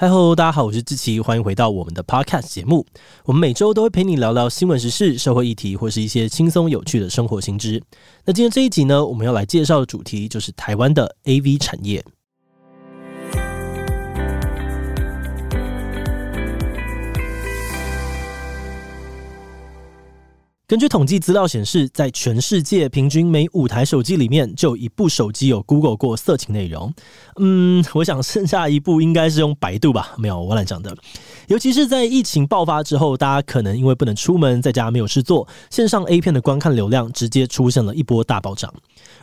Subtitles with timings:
[0.00, 2.86] 嗨喽，大家好，我是志奇，欢迎回到我们的 Podcast 节目。
[3.24, 7.82] 我们每周都会陪你聊聊新闻时事、社会议题，或是一些轻松有趣的生活新知。
[8.24, 12.04] 那今天这一集呢，我们要来介绍的主题就是台湾的 AV 产业。
[20.68, 26.92] 根据统计资料显示，在全世界平均每五台手机里面就有一部手机有 Google 过色情内容。
[27.40, 30.14] 嗯，我想剩下一部应该是用百度吧？
[30.18, 30.94] 没有，我乱讲的。
[31.46, 38.70] 尤其是在疫情爆发之后，大家可能因为不能出门，在家没有事做，线上 A 片的观看流量直接出现了一波大暴涨。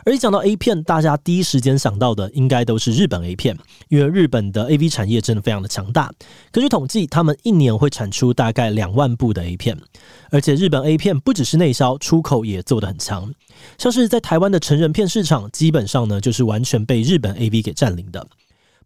[0.04, 3.56] 而一讲到 A 片，大家第一时间想到的应该都是日本 A 片，
[3.88, 6.12] 因为日本的 AV 产业真的非常的强大。
[6.50, 9.78] 根据统计，他们一年会产出大概两万部的 A 片，
[10.32, 13.30] 而且日本 A 片不只是内销，出口也做得很强。
[13.76, 18.26] 像是在台湾的成人片市场，基本上呢就是完全被日本 AV 给占领的。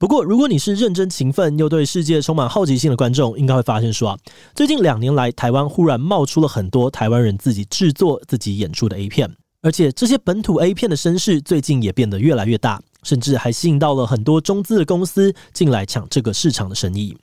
[0.01, 4.19] 不过，如果你是认真勤奋又对世界充满好奇心的观众，应该会发现说啊，
[4.55, 9.31] 最近两年来，台湾忽然冒出了很多台湾人自己制作、自己演出的 A 片，
[9.63, 17.17] 而且这些本土 A 片的声势最近也变得越来越大，甚至还吸引到了很多中资的公司进来抢这个市场的生意。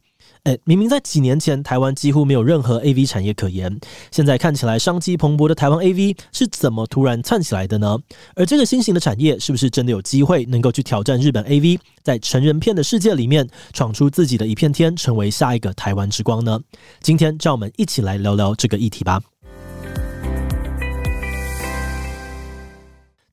[0.47, 3.77] 诶，明明在几年前，台湾几乎没有任何 AV 产业可言，
[4.11, 7.97] 现在看起来商机蓬勃的台湾 AV 是怎么突然窜起来的呢？
[8.33, 16.57] 而这个新型的产业是不是真的有机会能够去挑战日本 AV，在成人片的世界里面闯出自己的一片天，成为下一个台湾之光呢？
[17.01, 19.19] 今天，让我们一起来聊聊这个议题吧。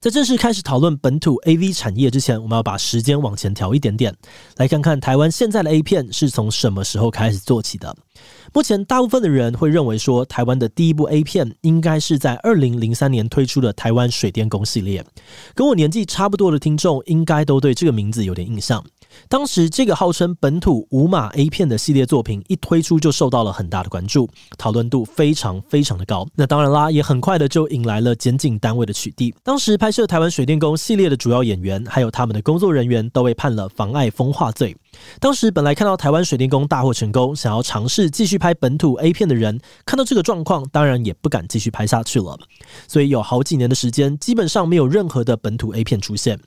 [0.04, 4.14] 在正式开始讨论本土 AV 产业之前，我们要把时间往前调一点点，
[4.58, 7.96] 来看看台湾现在的 A 片是从什么时候开始做起的。
[8.52, 15.04] 目前，大部分的人会认为说，台湾的第一部 A 片应该是在二零零三年推出的台湾水电工系列。
[15.54, 18.84] 跟我年纪差不多的听众，应该都对这个名字有点印象。
[19.28, 26.26] 当时这个号称本土无码 A 片的系列作品一推出就受到了很大的关注，讨论度非常非常的高。
[26.34, 29.34] 那当然啦，也很快的就引来了检警单位的取缔。
[29.42, 34.76] 当时拍摄台湾水电工系列的主要演员还有他们的工作人员都被判了妨碍风化罪。
[35.20, 42.38] 当时本来看到台湾水电工大获成功，想要尝试继续拍本土 A 片的人，看到这个状况，当然也不敢继续拍下去了。
[42.88, 46.38] 所以有好几年的时间，基本上没有任何的本土 A 片出现。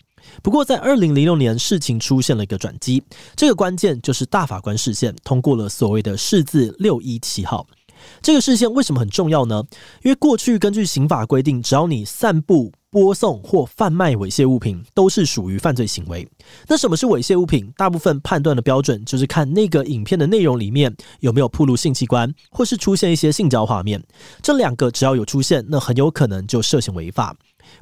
[0.43, 3.01] 不过，在二零零六年，事情出现了一个转机。
[3.35, 7.65] 这个关键就是大法官释宪通过了所谓的释字六一七号。
[8.21, 9.63] 这个释宪为什么很重要呢？
[10.03, 16.27] 因为过去根据刑法规定，只要你散布、播送或贩卖猥亵物品，都是属于犯罪行为。
[16.67, 17.71] 那什么是猥亵物品？
[17.75, 24.01] 大部分判断的标准就是看那个影片的内容里面有没有暴露性器官，或是出现一些性交画面。
[24.41, 27.35] 这两个只要有出现，那很有可能就涉嫌违法。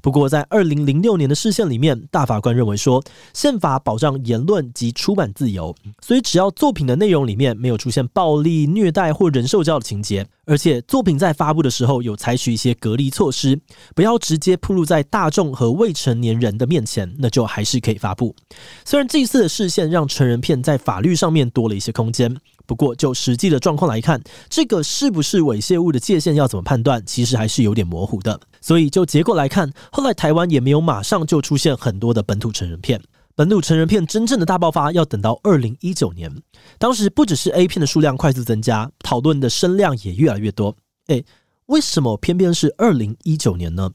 [0.06, 13.60] 不过，在二零零六年的事件里面，大法官认为说，宪法保障言论及出版自由，所以只要作品的内容里面没有出现暴力、虐待或人兽交的情节，而且作品在发布的时候有采取一些隔离措施，
[13.96, 18.36] 不要直接暴露在大众和未成年人的面前，那就还是可以发布。
[18.86, 22.38] 虽然这一次的事件让成人片在法律上面多了一些空间。
[22.66, 28.40] 不过，就实际的状况来看，这个是不是猥亵物的界限要怎么判断，其实还是有点模糊的。
[28.62, 33.02] 所以，就结果来看，后来台湾也没有马上就出现很多的本土成人片。
[33.36, 36.34] 本土成人片真正的大爆发要等到二零一九年，
[36.80, 40.76] 当时不只是 A 片的数量快速增加，讨论的声量也越来越多。
[41.08, 41.26] 诶，
[41.66, 43.92] 为什么偏偏是二零一九年呢？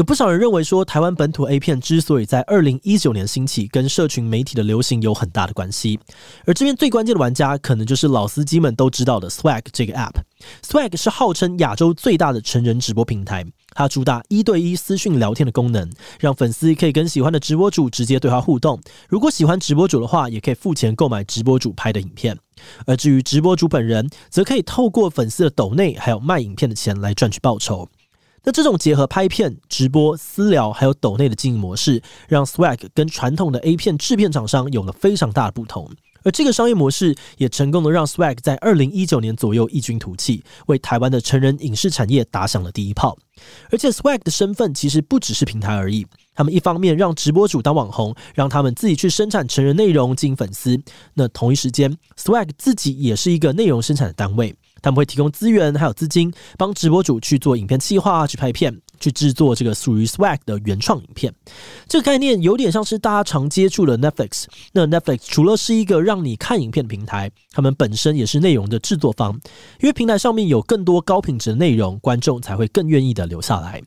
[0.00, 6.00] 有不少人认为说，台湾本土 A 片之所以在二零一九年兴起，跟社群媒体的流行有很大的关系。
[6.46, 10.14] 而这边最关键的玩家，可能就是老司机们都知道的 Swag 这个 App。
[10.62, 13.44] Swag 是号称亚洲最大的成人直播平台，
[13.74, 15.86] 它主打一对一私讯聊天的功能，
[16.18, 18.80] 让粉丝可以跟喜欢的直播主直接对话互动。
[19.06, 22.34] 如果喜欢直播主的话，也可以付钱购买直播主拍的影片。
[22.86, 27.86] 而至于直播主本人，则可以透过粉丝的抖内还有卖影片的钱来赚取报酬。
[28.42, 35.90] 那这种结合拍片、直播、私聊还有抖内的经营模式，让 Swag 跟传统的 A 片制片厂商有了非常大的不同。
[36.22, 43.16] 而这个商业模式也成功的让 Swag 在二零一九年左右异军突起，为台湾的成人影视产业打响了第一炮。
[43.70, 50.78] 而且 Swag 的身份其实不只是平台而已，他们一方面让直播主当网红，让他们自己去生产成人内容经营粉丝。
[51.14, 54.54] 那同一时间，Swag 自己也是一个内容生产的单位。
[54.82, 61.32] 他们会提供资源，还有资金，帮直播主去做影片企划，去拍片，去制作这个属于 Swag 的原创影片。
[61.88, 64.44] 这个概念有点像是大家常接触的 Netflix。
[64.72, 69.32] 那 Netflix 除了是一个让你看影片的平台，他们本身也是内容的制作方，
[69.80, 73.82] 因为平台上面有更多高品质的内容，观众才会更愿意的留下来。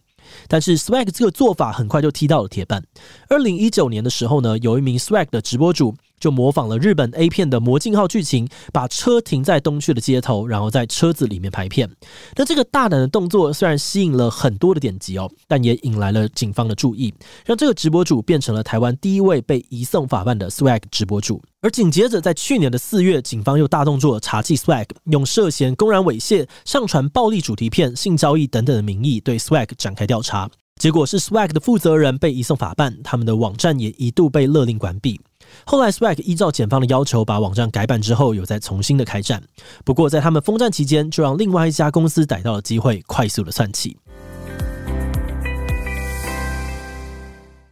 [0.47, 2.81] 但是 Swag 这个做法很快就踢到了铁板。
[3.29, 5.95] 二零一九年的时候呢，有一名 Swag 的直播主。
[6.23, 11.89] 就模仿了日本 A 片的魔镜号剧情，把车停在东区的街头，然后在车子里面拍片。
[12.37, 17.13] 那这个大胆的动作虽然吸引了很多的点击哦，但也引来了警方的注意，
[17.45, 21.43] 让这个直播主变成了台湾第一位被移送法办的 Swag 直播主。
[21.59, 30.49] 而紧接着，在去年的四月，警方又大动作查缉 Swag，用涉嫌公然猥亵、上传暴力主题片、性交易等等的名义对 Swag 展开调查。
[30.79, 35.19] 结果是 Swag 的负责人被移送法办，他们的网站也一度被勒令关闭。
[35.65, 39.41] 后来，Swag 依照检方的要求把网站改版之后，有再重新的开战。
[39.83, 43.97] 不过，在他们封战期间，就让另外一家公司逮到了机会，快速的窜起。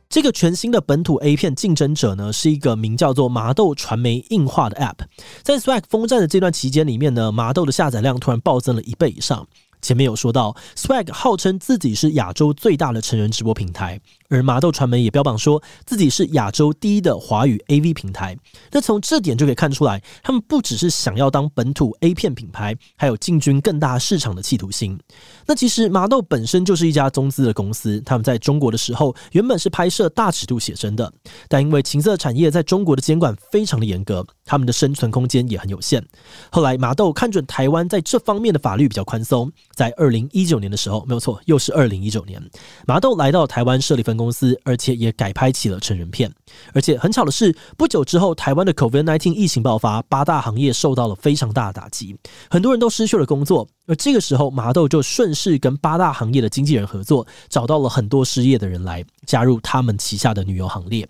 [0.10, 5.06] 这个全新的本土 A 片竞争者呢，是一个名叫做麻豆传媒硬化的 App。
[5.42, 9.48] 在 Swag 封战的这段期间里面呢，麻豆的下载量突然暴增了一倍以上。
[9.82, 14.02] 前面有说到，Swag 号称自己是亚洲最大的成人直播平台。
[14.32, 18.36] 而麻豆传媒也标榜说自己是亚洲第一的华语 AV 平台，
[18.72, 24.98] 那从这点就可以看出来，他们不只是想要当本土 A 片品牌，还有进军更大市场的企图心。
[25.46, 31.12] 那其实麻豆本身就是一家中资的公司，他们在中国的时候原本是拍摄大尺度写真的，
[31.50, 36.02] 但因为情色产业在中国的监管非常的严格，他们的生存空间也很有限。
[36.50, 42.42] 后来麻豆看准台湾在这方面的法律比较宽松，在二零一九年的时候，没有错，又是二零一九年，
[42.88, 46.32] 麻豆来到台湾设立分公司，而且也改拍起了成人片。
[46.74, 52.16] 而且很巧的是，不久之后，台湾的 COVID-19 疫情爆发，八大行业受到了非常大的打击，
[52.50, 53.68] 很多人都失去了工作。
[53.88, 61.06] 而这个时候，麻豆就顺势跟八大行业的经纪人合作，找到了很多失业的人来加入他们旗下的女优行列。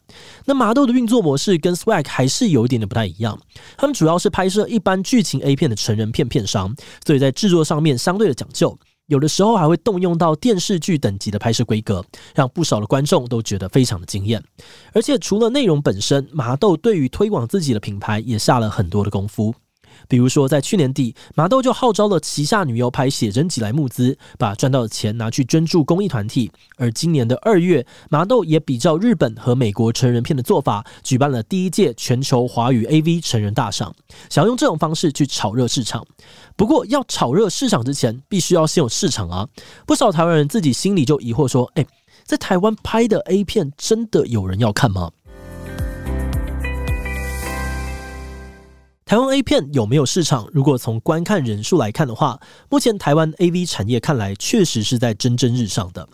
[0.45, 3.37] 那麻豆的运作模式跟 Swag 还是有一点点不太一样，
[3.77, 6.73] 他们主要是拍摄一般剧情 A 片的成人片片商，
[7.05, 8.75] 所以在制作上面相对的讲究。
[9.11, 12.01] 有的时候还会动用到电视剧等级的拍摄规格，
[12.33, 14.41] 让不少的观众都觉得非常的惊艳。
[14.93, 19.53] 而且除了内容本身，麻豆对于推广自己的品牌也下了很多的功夫。
[20.11, 26.51] 比如说，在去年底，麻豆就号召了旗下女优拍写真集来募资，把赚到的钱拿去捐助公益团体。
[26.75, 33.95] 而今年的二月，麻豆也比照日本和美国成人片的做法，举办了第一届全球华语 AV 成人大赏，
[34.29, 36.05] 想要用这种方式去炒热市场。
[36.57, 39.47] 不过，要炒热市场之前，必须要先有市场啊！
[39.87, 41.87] 不少台湾人自己心里就疑惑说：“诶，
[42.25, 45.09] 在台湾拍的 A 片，真的有人要看吗？”
[49.11, 50.47] 台湾 A 片有没有市场？
[50.53, 56.07] 如果从观看人数来看的话，目前台湾 AV 产业看来确实是在蒸蒸日上的。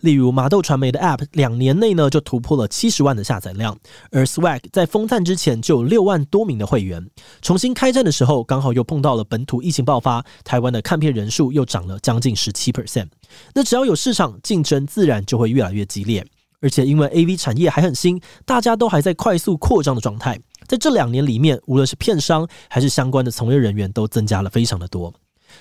[0.00, 3.78] 例如麻豆传媒的 App，两年内呢就突破了七十万的下载量，
[4.10, 7.08] 而 Swag 在封站之前就有六万多名的会员。
[7.40, 13.06] 重新开战的时候，刚好又碰到了本土疫情爆发，台湾的看片人数又涨了将近十七 percent。
[13.54, 16.26] 那只要有市场，竞争自然就会越来越激烈。
[16.62, 20.38] 而且因为 AV 产业还很新，大家都还在快速扩张的状态。
[20.70, 25.12] 在这两年里面，无论是片商还是相关的从业人员，都增加了非常的多。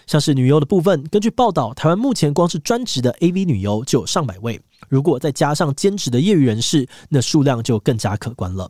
[0.06, 4.62] 像是女优的部分，根据报道，台湾目前光是专职的 AV 女优就有上百位。
[4.88, 8.70] 如果再加上兼职的业余人士，那数量就更加可观了。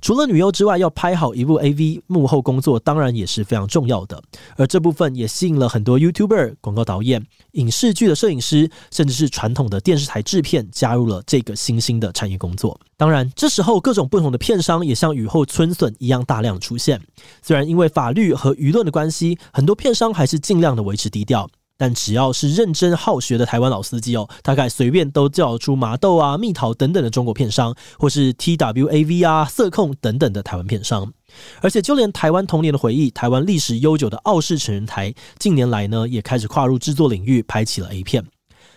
[0.00, 4.22] 除了女优之外，要拍好一部 AV，幕后工作当然也是非常重要的。
[4.56, 12.78] 而这部分也吸引了很多 YouTuber、广告导演、影视剧的摄影师，甚至是传统的电视台制片，加入了这个新兴的产业工作。
[12.96, 17.00] 当然，这时候各种不同的片商也像雨后春笋一样大量出现。
[17.42, 21.48] 虽然因为法律和舆论的关系，很多片商还是尽量的维持低调。
[21.78, 31.12] 但只要是认真好学的台湾老司机哦，大概随便都叫出麻豆啊、蜜桃等等的中国片商，或是 TWAV 啊、色控等等的台湾片商。
[31.60, 38.24] 而且就连台湾童年的回忆、台湾历史悠久的傲视成人台，近年来呢也开始跨入制作领域，拍起了 A 片。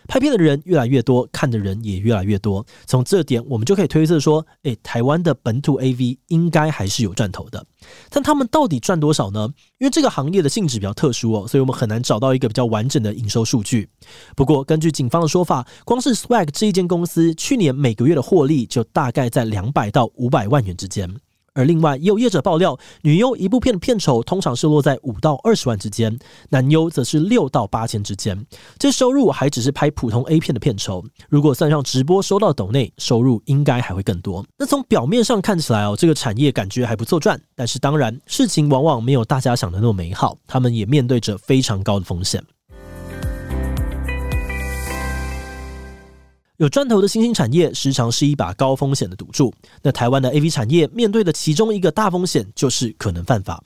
[0.09, 2.65] 拍片的人越来越多，看的人也越来越多。
[2.87, 7.63] 从这点，我们就可以推测说，诶，台湾的本土 AV 应该还是有赚头的。
[8.09, 9.47] 但他们到底赚多少呢？
[9.77, 13.87] 因为这个行业的性质比较特殊哦，所以我们很难找到一个比较完整的营收数据。
[14.35, 21.07] 不过，根据警方的说法，光是 Swag 这一间公司，去年每个月的获利就大概在两百到五百万元之间。
[21.59, 28.45] 而另外也有业者爆料，女优一部片的片酬通常是落在五到二十万之间，男优则是六到八千之间。
[28.77, 34.45] 这收入还只是拍普通 A 片的片酬，如果算上直播收到抖内，收入应该还会更多。
[34.57, 42.41] 那从表面上看起来哦，这个产业感觉还不错赚，但是当然事情往往没有大家想的那么美好，他们也面对着非常高的风险。
[46.59, 49.53] 有赚头的新兴产业，时常是一把高风险的赌注。
[49.81, 53.63] 那台湾的 AV 产业面对的其中一个大风险，就是可能犯法。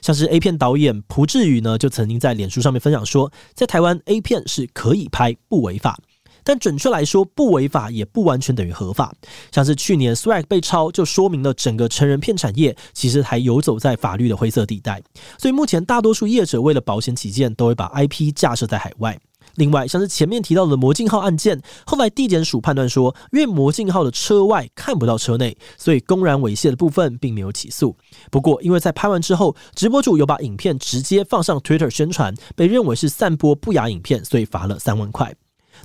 [0.00, 5.98] 像是 A 片导演蒲志宇呢，就曾经在脸书上面分享说，在台湾 A 片是可以拍，不违法。
[6.44, 9.12] 但准确来说，不违法也不完全等于合法。
[9.50, 15.02] 像是去年 Swag 被抄，就说明了整个成人片产业其实还游走在法律的灰色地带。
[15.36, 19.18] 所以目前大多数业者为了保险起见，都会把 IP 架设在海外。
[19.56, 27.96] 另外，像是前面提到的魔镜号案件，后来地检署判断说，因为魔镜号的车外看不到车内，所以公然猥亵的部分并没有起诉。
[28.30, 35.34] 不过，因为在拍完之后，直播主有把影片直接放上 Twitter 宣传，被认为是散播不雅影片，所以罚了三万块。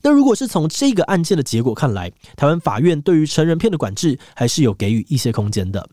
[0.01, 5.87] 那如果是从这个案件的结果看来，台湾法院对于成人片的管制还是有给予一些空间的。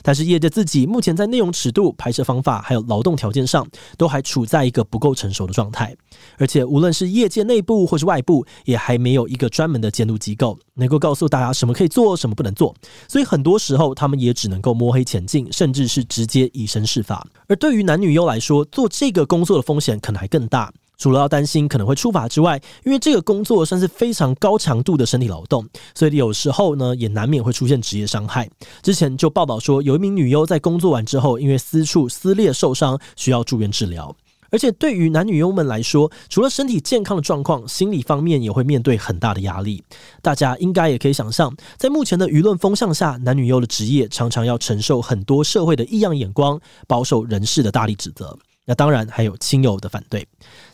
[0.00, 3.66] 但是业界自己目前在内容尺度、拍摄方法还有劳动条件上，
[3.98, 5.94] 都还处在一个不够成熟的状态。
[6.38, 12.74] 而且无论是业界内部或是外部，也还没有一个专门的监督机构能够告诉大家什么可以做，什么不能做。
[13.06, 17.26] 所以很多时候他们也只能够摸黑前进，甚至是直接以身试法。
[17.46, 20.72] 而对于男女优来说，做这个工作的风险可能还更大。
[21.02, 25.66] 除了要担心可能会触法之外，因为这个工作算是非常高强度的身体劳动，
[25.96, 28.48] 所以有时候呢也难免会出现职业伤害。
[28.82, 34.14] 之前就报道说，有一名女优在工作完之后，因为私处撕裂受伤，需要住院治疗。
[34.50, 39.82] 而且对于男女优们来说，除了身体健康的状况，心理方面也会面对很大的压力。
[40.20, 48.38] 大家应该也可以想象，在目前的舆论风向下，男女优的职业常常要承受很多社会的异样眼光、保守人士的大力指责。
[48.64, 50.26] 那当然还有亲友的反对，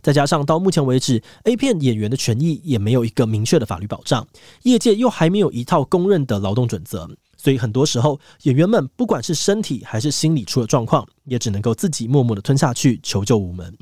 [0.02, 4.26] 再加上到目前为止，A 片演员的权益也没有一个明确的法律保障，
[4.64, 13.75] 业界又还没有一套公认的劳动准则，所以很多时候演员们不管是身体还是心理出了状况，也只能够自己默默的吞下去，求救无门。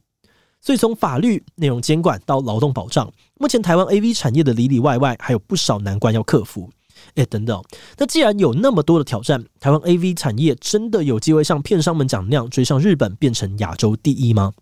[0.61, 6.71] 所以从法律、内容监管到劳动保障，目前台湾 AV 产业的里里外外还有不少难关要克服。
[7.15, 7.63] 哎，等等，
[7.99, 14.53] 那既然有那么多的挑战，台湾 AV 产业真的有机会像片商们讲那样追上日本，变成亚洲第一吗？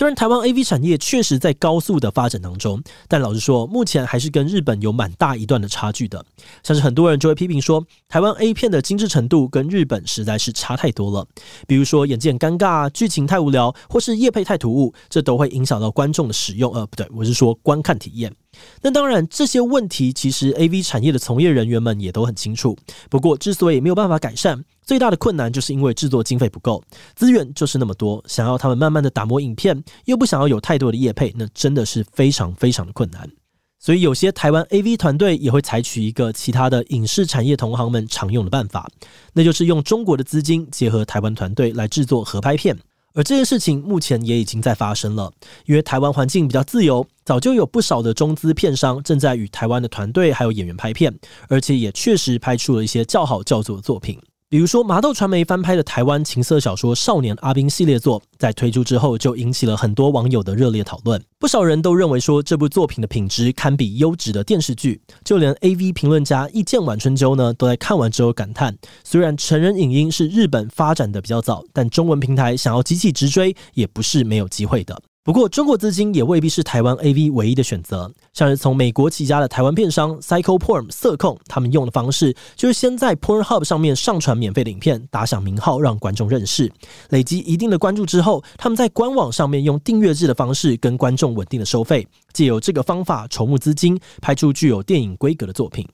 [0.00, 6.24] 虽然台湾 AV 产业确实在高速的发展当中，但老实说，目前还是跟日本有蛮大一段的差距的。
[6.62, 11.26] 像是很多人就会批评说，台湾 A 片的精致程度跟日本实在是差太多了。
[11.66, 16.72] 比如说演技很尴尬、剧情太无聊，或是夜配太突兀，这都会影响到观众的使用。
[16.72, 18.34] 呃，不对，我是说观看体验。
[18.82, 22.76] 那当然，这些问题其实 AV 产业的从业人员们也都很清楚。
[23.08, 26.82] 不过，之所以没有办法改善，最大的困难就是因为制作经费不够，
[27.14, 33.30] 资源就是那么多，想要他们慢慢的打磨影片，又不想要有太多的业配，那真的是非常非常的困难。
[33.78, 38.90] 所以，有些台湾 AV 团队也会采取一个其他的影视产业同行们常用的办法，
[39.32, 42.76] 那就是用中国的资金结合台湾团队来制作合拍片。
[43.14, 45.32] 而这件事情目前也已经在发生了，
[45.66, 51.12] 因为台湾环境比较自由，早就有不少的中资片商正在与台湾的团队还有演员拍片，
[51.48, 54.18] 而且也确实拍出了一些较好叫座的作品。
[54.50, 61.22] 比如说，麻豆传媒翻拍的台湾情色小说《少年阿宾》系列作，在推出之后就引起了很多网友的热烈讨论。
[61.38, 75.00] 不少人都认为说，这部作品的品质堪比优质的电视剧，就连 AV 评论家一见晚春秋呢，都在看完之后感叹：虽然成人影音是日本发展的比较早，但中文平台想要急起直追，也不是没有机会的。
[75.22, 78.10] 不过，中国资金也未必是台湾 AV 唯一的选择。
[78.32, 86.72] 像是从美国起家的台湾片商 Psycho Porn 色控，他们用的方式就是先在 Pornhub 上面上传免费的影片，打响名号，让观众认识，
[87.10, 95.86] 累积一定的关注之后，他们在官网上面用订阅制的方式跟观众稳定的收费，借由这个方法筹募资金，拍出具有电影规格的作品。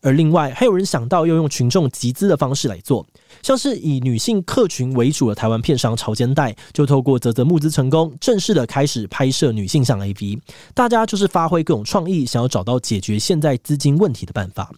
[0.00, 3.06] 而另外还有人想到要用群众集资的方式来做，
[3.42, 10.38] 像是以女性客群为主的台湾片商潮间带，就透过泽泽募资成功，正式的开始拍摄女性向 AV。
[10.74, 14.70] 大家就是发挥各种创意，想要找到解决现在资金问题的办法。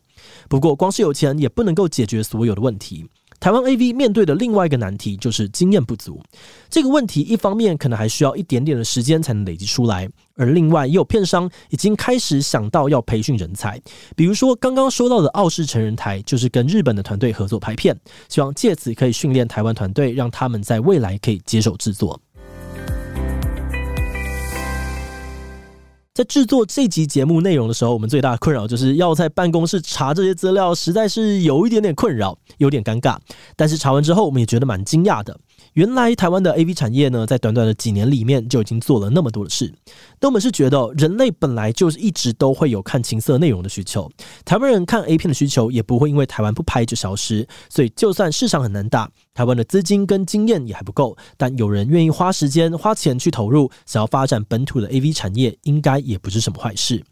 [0.49, 3.07] 不过，光是有钱也不能够解决所有的问题。
[3.45, 6.19] 台湾 AV 面对的另外一个难题就是经验不足。
[6.71, 13.79] 这个问题一方面可能还需要一点点的时间才能累积出来，而另外也有片商已经开始想到要培训人才，
[14.17, 17.95] 比如说刚刚说到的傲视成人台，就是跟日本的团队合作拍片，
[18.31, 22.19] 希望借此可以训练台湾团队，让他们在未来可以接手制作。
[26.14, 33.16] 在制作这集节目内容的时候，我们最大的困扰就是要在办公室查这些资料，实在是有一点点困扰，有点尴尬。
[33.56, 35.37] 但是查完之后，我们也觉得蛮惊讶的。
[35.75, 39.73] 原来台湾的 AV 产业呢，在短短的几年里面就已经做了那么多的事。
[40.21, 44.09] 那我们是觉得，人类本来就是一直都会有看情色内容的需求，
[44.45, 47.45] 台湾人看 A 片的需求也不会因为台湾不拍就消失。
[47.69, 57.02] 所以，就算市场很难打，台湾的资金跟经验也还不够，但有人愿意花时间花钱去投入，想要发展本土的 AV 产业，应该也不是什么坏事。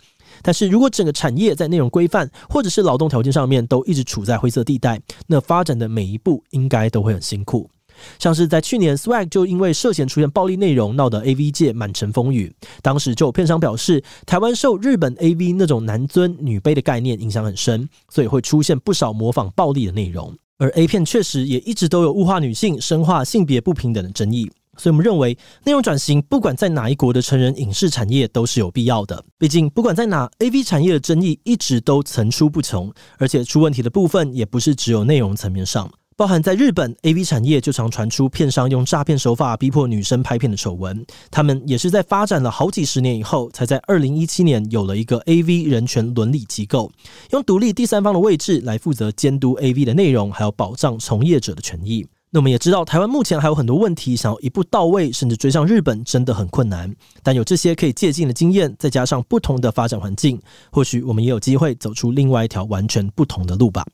[0.40, 7.69] 但是如果整个产业在内容规范或者是劳动条件上面都一直处在灰色地带，那发展的每一步应该都会很辛苦。
[8.18, 12.52] 像是在去年，Swag 就因为涉嫌出现暴力内容，闹得 AV 界满城风雨。
[12.82, 20.35] 当时就有片商表示，台湾受日本 AV 那种男尊女卑的概念影响很深，所以会出现不少模仿暴力的内容。
[20.59, 24.50] 而 A 片确实也一直都有物化女性、深化性别不平等的争议。
[24.78, 29.23] 所以我们认为，内容转型不管在哪一国的成人影视产业都是有必要的。
[29.37, 35.90] 毕竟，不管在哪，AV 产业的争议一直都层出不穷，而且出问题的部分也不是只有内容层面上。
[36.23, 41.05] 包含在日本，AV 产业就常传出片商用诈骗手法逼迫女生拍片的丑闻。
[41.33, 46.93] 他们也是在发展了好几十年以后，才在二零一七年有了一个 AV 人权伦理机构，
[47.33, 52.07] 用独立第三方的位置来负责监督 AV 的内容，还有保障从业者的权益。
[52.31, 56.95] 那我们也知道，台湾目前还有很多问题，想要一步到位，甚至追上日本，真的很困难。
[57.25, 63.85] 但有这些可以借鉴的经验，再加上不同的发展环境，或许我们也有机会走出另外一条完全不同的路吧。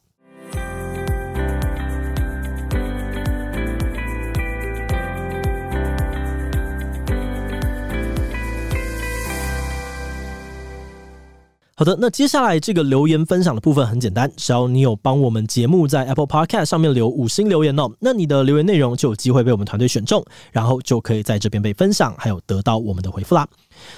[11.79, 23.47] 好的，那接下来这个留言分享的部分很简单，只要你有帮我们节目在 Apple Podcast 上面留五星留言哦，那你的留言内容就有机会被我们团队选中，然后就可以在这边被分享，还有得到我们的回复啦。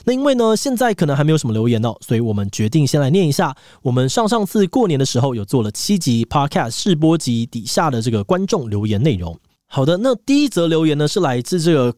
[0.04, 9.34] 那因为呢，现在可能还没有什么留言哦，所以我们决定先来念一下我们上上次过年的时候有做了七集 Podcast 试播集底下的这个观众留言内容。
[9.66, 11.94] 好的，那第一则留言呢是来自这个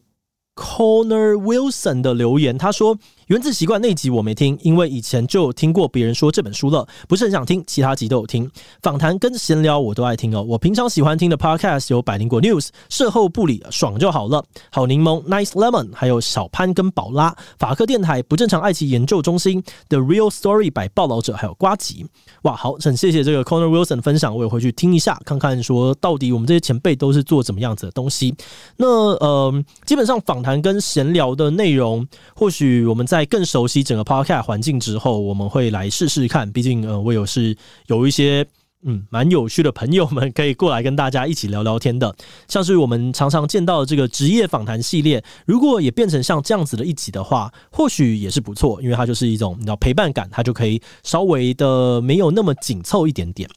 [0.55, 2.97] Connor Wilson 的留言，他说。
[3.27, 7.63] 原子习惯那集我没听，因为以前就有听过别人说这本书了，不是很想听。
[7.65, 8.49] 其他集都有听，
[8.81, 10.43] 访谈跟闲聊我都爱听哦。
[10.43, 22.05] 我平常喜欢听的 podcast 有百灵果 News、社后部里爽就好了、好柠檬 Nice Lemon，还有小潘跟宝拉、法克电台、不正常爱情研究中心 The Real Story 百报导者，还有瓜吉。
[22.41, 28.35] 哇，好，很谢谢这个 Connor Wilson 的分享，我也回去听一下，看看说到底我们这些前辈都是做怎么样子的东西。
[28.77, 36.51] 那呃，基本上访谈跟闲聊的内容，或许我们在更熟悉整个 Podcast 环境之后，我们会来试试看。
[36.51, 37.55] 毕竟，呃，我有是
[37.85, 38.43] 有一些
[38.87, 42.15] 嗯蛮有趣的朋友们可以过来跟大家一起聊聊天的。
[42.47, 53.47] 像是我们常常见到的这个职业访谈系列，如果也变成像这样子的一集的话，或许也是不错，因为它就是一种你知道陪伴感，它就可以稍微的没有那么紧凑一点点。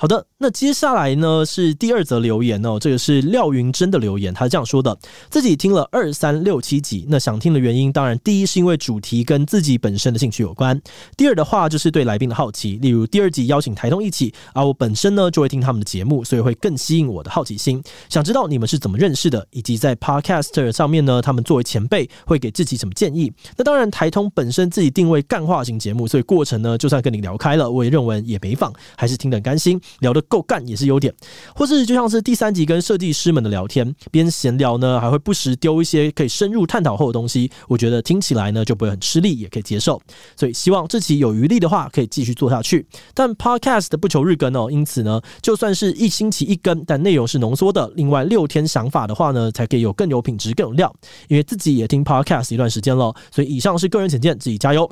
[0.00, 4.96] 好的，那接下来呢是第二则留言哦，这个是廖云珍的留言，他是这样说的：
[5.28, 10.80] 自己听了二三六七集，那想听的原因，当然第一是因为主题跟自己本身的兴趣有关，
[11.16, 23.32] 第二的话就是对来宾的好奇，例如第二集邀请台通一起，而我本身呢就会听他们的节目，所以会更吸引我的好奇心，想知道你们是怎么认识的，以及在 Podcast 上面呢，他们作为前辈会给自己什么建议。
[23.56, 29.80] 那当然台通本身自己定位干话型节目，所以过程呢就算跟你聊开了，我也认为也没妨，还是听得很甘心。
[30.00, 31.14] 聊得够干也是优点，
[31.54, 40.00] 或是就像是第三集跟设计师们的聊天，边闲聊呢，还会不时丢一些可以深入探讨后的东西，我觉得听起来呢就不会很吃力，也可以接受。
[40.36, 42.86] 所以希望这期有余力的话，可以继续做下去。
[43.14, 47.90] 但 Podcast 不求日更哦，因此呢，就算是一星期一更，但内容是浓缩的。
[47.96, 50.94] 另外六天想法的话呢，才可以有更有品质、更有料。
[51.28, 54.90] 因为自己也听 Podcast 一段时间了，所以以上是个人浅见，自己加油。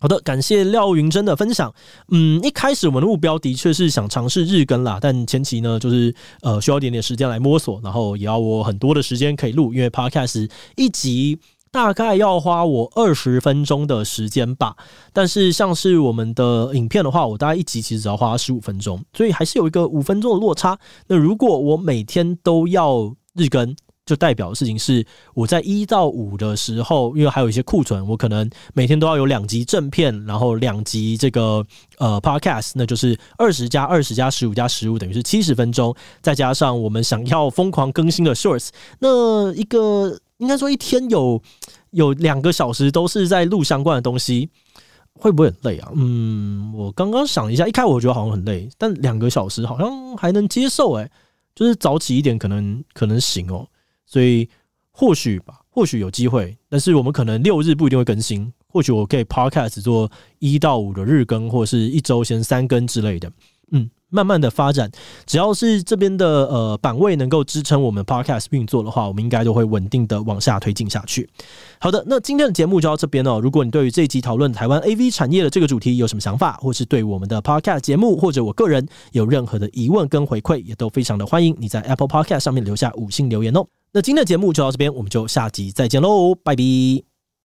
[0.00, 1.72] 好的，感谢廖云珍的分享。
[2.08, 11.38] 嗯，一开始我们的目标的确是想尝试日更啦，但前期呢，就是呃需要一点点时间来摸索，然后也要我很多的时间可以录，因为 Podcast 一集
[11.70, 14.74] 大概要花我二十分钟的时间吧。
[15.12, 20.78] 但是像是我们的影片的话，我大概一集其实只要花十五分钟，所以还是有一个五分钟的落差。
[21.08, 23.76] 那如果我每天都要日更，
[24.10, 31.64] 就代表的事情是，我在一到五的时候，因为还有一些库存，我可能每天都要有两集正片，然后两集这个
[31.98, 41.40] 呃 podcast，那就是二十加二十加十五加十五，等于是七十分钟，再加上我们想要疯狂更新的 shorts，那一个应该说一天有
[41.90, 44.50] 有两个小时都是在录相关的东西，
[45.14, 45.92] 会不会很累啊？
[45.94, 51.08] 嗯，我刚刚想一下，一开始我觉得好像很累，但两个小时好像还能接受，诶，
[51.54, 53.64] 就是早起一点可能可能行哦。
[54.10, 54.48] 所以
[54.90, 58.52] 或许吧，或许有机会，但是我们可能六日不一定会更新。
[58.66, 63.30] 或许我可以 podcast 做一到五的日更，或是一周先三更之类的。
[63.72, 64.90] 嗯，慢慢的发展，
[65.26, 71.28] 只要是这边的呃版位能够支撑我们 podcast 运作的话，我们应该都会稳定的往下推进下去。
[71.78, 73.38] 好的，那今天的节目就到这边哦。
[73.40, 83.66] 如果你对于这一集讨论台湾 AV 产业的这个主题有什么想法，或是对我们的 podcast 节目或者我个人有任何的疑问跟回馈，也都非常的欢迎你在 Apple Podcast 上面留下五星留言哦。
[83.92, 87.09] 那今天的节目就到这边，我们就下集再见喽，拜拜。